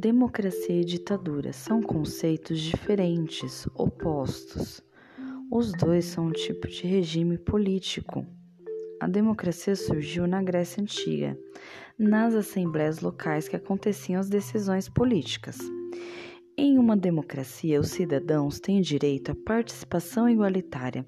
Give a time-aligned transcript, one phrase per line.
[0.00, 4.82] Democracia e ditadura são conceitos diferentes, opostos.
[5.52, 8.26] Os dois são um tipo de regime político.
[8.98, 11.38] A democracia surgiu na Grécia Antiga,
[11.98, 15.58] nas assembleias locais que aconteciam as decisões políticas.
[16.56, 21.06] Em uma democracia, os cidadãos têm direito à participação igualitária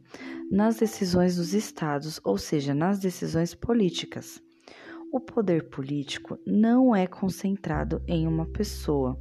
[0.50, 4.42] nas decisões dos estados, ou seja, nas decisões políticas.
[5.12, 9.20] O poder político não é concentrado em uma pessoa.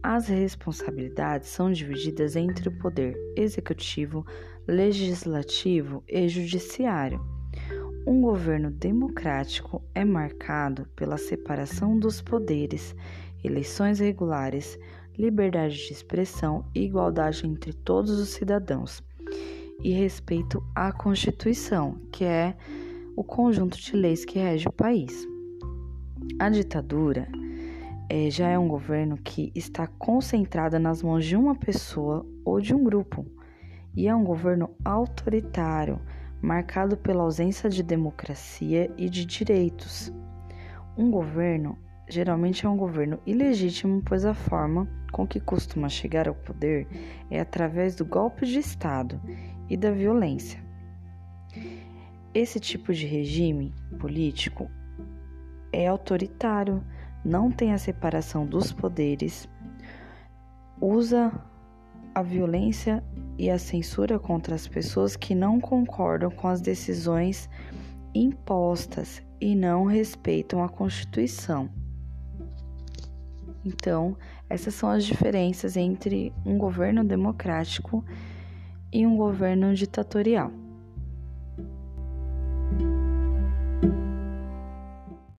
[0.00, 4.24] As responsabilidades são divididas entre o poder executivo,
[4.68, 7.20] legislativo e judiciário.
[8.06, 12.94] Um governo democrático é marcado pela separação dos poderes,
[13.42, 14.78] eleições regulares,
[15.18, 19.02] liberdade de expressão e igualdade entre todos os cidadãos,
[19.82, 22.56] e respeito à Constituição, que é
[23.16, 25.26] o conjunto de leis que rege o país.
[26.38, 27.26] A ditadura
[28.10, 32.74] é, já é um governo que está concentrada nas mãos de uma pessoa ou de
[32.74, 33.24] um grupo,
[33.96, 35.98] e é um governo autoritário,
[36.42, 40.12] marcado pela ausência de democracia e de direitos.
[40.96, 46.34] Um governo geralmente é um governo ilegítimo, pois a forma com que costuma chegar ao
[46.34, 46.86] poder
[47.30, 49.20] é através do golpe de Estado
[49.68, 50.60] e da violência.
[52.38, 54.70] Esse tipo de regime político
[55.72, 56.84] é autoritário,
[57.24, 59.48] não tem a separação dos poderes,
[60.78, 61.32] usa
[62.14, 63.02] a violência
[63.38, 67.48] e a censura contra as pessoas que não concordam com as decisões
[68.14, 71.70] impostas e não respeitam a Constituição.
[73.64, 74.14] Então,
[74.46, 78.04] essas são as diferenças entre um governo democrático
[78.92, 80.65] e um governo ditatorial.